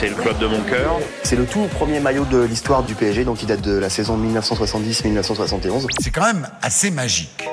c'est 0.00 0.08
le 0.08 0.14
club 0.14 0.38
de 0.38 0.46
mon 0.46 0.60
cœur. 0.62 0.96
C'est 1.24 1.34
le 1.34 1.44
tout 1.44 1.66
premier 1.74 1.98
maillot 1.98 2.24
de 2.24 2.38
l'histoire 2.38 2.84
du 2.84 2.94
PSG, 2.94 3.24
donc 3.24 3.42
il 3.42 3.46
date 3.46 3.62
de 3.62 3.76
la 3.76 3.90
saison 3.90 4.16
1970-1971. 4.16 5.86
C'est 6.00 6.10
quand 6.10 6.22
même 6.22 6.48
assez 6.62 6.90
magique. 6.92 7.48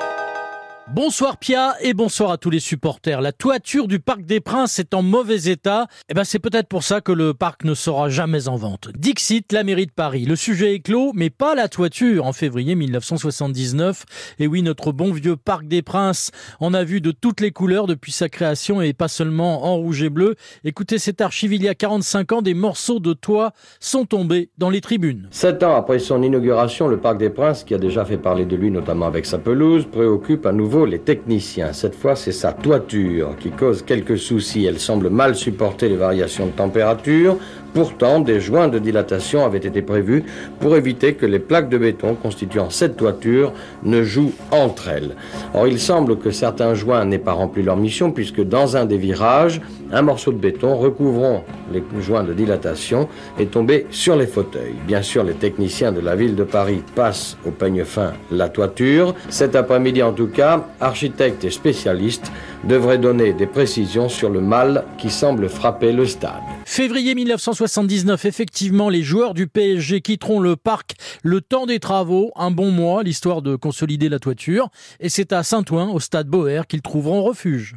Bonsoir 0.93 1.37
Pia 1.37 1.73
et 1.81 1.95
bonsoir 1.95 2.29
à 2.29 2.37
tous 2.37 2.51
les 2.51 2.59
supporters. 2.59 3.19
La 3.19 3.31
toiture 3.31 3.87
du 3.87 3.99
Parc 3.99 4.21
des 4.21 4.39
Princes 4.39 4.77
est 4.77 4.93
en 4.93 5.01
mauvais 5.01 5.45
état. 5.45 5.87
Eh 6.09 6.13
ben 6.13 6.23
c'est 6.23 6.37
peut-être 6.37 6.67
pour 6.67 6.83
ça 6.83 7.01
que 7.01 7.11
le 7.11 7.33
parc 7.33 7.63
ne 7.63 7.73
sera 7.73 8.07
jamais 8.07 8.47
en 8.47 8.55
vente. 8.55 8.89
Dixit, 8.95 9.51
la 9.51 9.63
mairie 9.63 9.87
de 9.87 9.91
Paris. 9.91 10.25
Le 10.25 10.35
sujet 10.35 10.75
est 10.75 10.81
clos, 10.81 11.11
mais 11.15 11.31
pas 11.31 11.55
la 11.55 11.69
toiture. 11.69 12.27
En 12.27 12.33
février 12.33 12.75
1979, 12.75 14.05
et 14.37 14.45
oui, 14.45 14.61
notre 14.61 14.91
bon 14.91 15.11
vieux 15.11 15.35
Parc 15.35 15.67
des 15.67 15.81
Princes 15.81 16.29
en 16.59 16.75
a 16.75 16.83
vu 16.83 17.01
de 17.01 17.09
toutes 17.09 17.41
les 17.41 17.51
couleurs 17.51 17.87
depuis 17.87 18.11
sa 18.11 18.29
création 18.29 18.79
et 18.79 18.93
pas 18.93 19.07
seulement 19.07 19.65
en 19.65 19.77
rouge 19.77 20.03
et 20.03 20.11
bleu. 20.11 20.35
Écoutez 20.65 20.99
cette 20.99 21.19
archive, 21.19 21.51
il 21.51 21.63
y 21.63 21.67
a 21.67 21.73
45 21.73 22.31
ans, 22.31 22.41
des 22.43 22.53
morceaux 22.53 22.99
de 22.99 23.13
toit 23.13 23.53
sont 23.79 24.05
tombés 24.05 24.51
dans 24.59 24.69
les 24.69 24.81
tribunes. 24.81 25.29
Sept 25.31 25.63
ans 25.63 25.75
après 25.75 25.97
son 25.97 26.21
inauguration, 26.21 26.87
le 26.87 26.97
Parc 26.97 27.17
des 27.17 27.31
Princes, 27.31 27.63
qui 27.63 27.73
a 27.73 27.79
déjà 27.79 28.05
fait 28.05 28.17
parler 28.17 28.45
de 28.45 28.55
lui 28.55 28.69
notamment 28.69 29.07
avec 29.07 29.25
sa 29.25 29.39
pelouse, 29.39 29.87
préoccupe 29.91 30.45
à 30.45 30.51
nouveau 30.51 30.74
les 30.83 30.99
techniciens. 30.99 31.71
Cette 31.71 31.95
fois, 31.95 32.15
c'est 32.17 32.33
sa 32.33 32.51
toiture 32.51 33.37
qui 33.39 33.51
cause 33.51 33.83
quelques 33.83 34.17
soucis. 34.17 34.65
Elle 34.65 34.79
semble 34.79 35.09
mal 35.09 35.35
supporter 35.35 35.87
les 35.87 35.95
variations 35.95 36.47
de 36.47 36.51
température. 36.51 37.37
Pourtant, 37.75 38.21
des 38.21 38.39
joints 38.39 38.69
de 38.69 38.79
dilatation 38.79 39.45
avaient 39.45 39.57
été 39.57 39.81
prévus 39.81 40.23
pour 40.61 40.77
éviter 40.77 41.15
que 41.15 41.25
les 41.25 41.39
plaques 41.39 41.67
de 41.67 41.77
béton 41.77 42.15
constituant 42.15 42.69
cette 42.69 42.95
toiture 42.95 43.51
ne 43.83 44.01
jouent 44.01 44.31
entre 44.51 44.87
elles. 44.87 45.13
Or, 45.53 45.67
il 45.67 45.77
semble 45.77 46.17
que 46.17 46.31
certains 46.31 46.73
joints 46.73 47.03
n'aient 47.03 47.17
pas 47.17 47.33
rempli 47.33 47.63
leur 47.63 47.75
mission 47.75 48.11
puisque 48.11 48.41
dans 48.41 48.77
un 48.77 48.85
des 48.85 48.97
virages, 48.97 49.59
un 49.91 50.03
morceau 50.03 50.31
de 50.31 50.37
béton 50.37 50.77
recouvrant 50.77 51.43
les 51.73 51.83
joints 52.01 52.23
de 52.23 52.33
dilatation 52.33 53.09
est 53.37 53.51
tombé 53.51 53.87
sur 53.89 54.15
les 54.15 54.27
fauteuils. 54.27 54.75
Bien 54.87 55.01
sûr, 55.01 55.25
les 55.25 55.33
techniciens 55.33 55.91
de 55.91 55.99
la 55.99 56.15
ville 56.15 56.35
de 56.35 56.45
Paris 56.45 56.81
passent 56.95 57.35
au 57.45 57.51
peigne 57.51 57.83
fin 57.83 58.13
la 58.31 58.47
toiture. 58.47 59.13
Cet 59.27 59.53
après-midi, 59.53 60.01
en 60.01 60.13
tout 60.13 60.27
cas, 60.27 60.65
architectes 60.79 61.43
et 61.43 61.49
spécialistes 61.49 62.31
devraient 62.67 62.97
donner 62.97 63.33
des 63.33 63.45
précisions 63.47 64.09
sur 64.09 64.29
le 64.29 64.41
mal 64.41 64.85
qui 64.97 65.09
semble 65.09 65.49
frapper 65.49 65.91
le 65.91 66.05
stade. 66.05 66.41
Février 66.65 67.15
1979, 67.15 68.25
effectivement, 68.25 68.89
les 68.89 69.03
joueurs 69.03 69.33
du 69.33 69.47
PSG 69.47 70.01
quitteront 70.01 70.39
le 70.39 70.55
parc 70.55 70.95
le 71.23 71.41
temps 71.41 71.65
des 71.65 71.79
travaux, 71.79 72.31
un 72.35 72.51
bon 72.51 72.71
mois, 72.71 73.03
l'histoire 73.03 73.41
de 73.41 73.55
consolider 73.55 74.09
la 74.09 74.19
toiture, 74.19 74.69
et 74.99 75.09
c'est 75.09 75.31
à 75.31 75.43
Saint-Ouen, 75.43 75.89
au 75.91 75.99
stade 75.99 76.27
Boer, 76.27 76.61
qu'ils 76.67 76.81
trouveront 76.81 77.23
refuge. 77.23 77.75